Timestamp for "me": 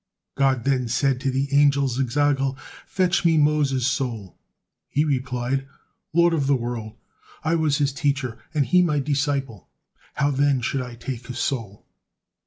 3.23-3.37